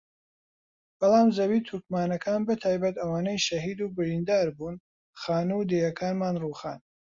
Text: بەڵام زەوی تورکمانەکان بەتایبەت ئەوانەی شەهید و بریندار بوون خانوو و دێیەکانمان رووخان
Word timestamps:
بەڵام 0.99 1.27
زەوی 1.37 1.65
تورکمانەکان 1.67 2.41
بەتایبەت 2.47 2.95
ئەوانەی 2.99 3.43
شەهید 3.47 3.79
و 3.81 3.93
بریندار 3.95 4.47
بوون 4.57 4.75
خانوو 5.21 5.61
و 5.61 5.67
دێیەکانمان 5.71 6.35
رووخان 6.43 6.79